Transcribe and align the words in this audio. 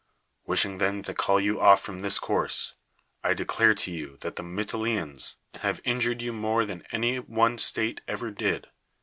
Wishing 0.47 0.79
then 0.79 1.03
to 1.03 1.13
call 1.13 1.39
you 1.39 1.59
off 1.61 1.79
from 1.81 1.99
this 1.99 2.17
course, 2.17 2.73
I 3.23 3.35
declare 3.35 3.75
to 3.75 3.91
you 3.91 4.17
that 4.21 4.35
the 4.35 4.41
]\lytilenoans 4.41 5.35
have 5.61 5.79
in 5.83 5.99
jured 5.99 6.21
you 6.21 6.33
more 6.33 6.65
than 6.65 6.83
any 6.91 7.19
one 7.19 7.59
state 7.59 8.01
ever 8.07 8.31
did. 8.31 8.65